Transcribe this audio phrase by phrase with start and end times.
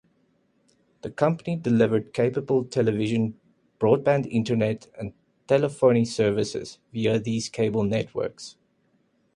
[1.03, 3.39] The company delivered cable television,
[3.79, 5.13] broadband internet and
[5.45, 8.55] telephony services via these cable networks.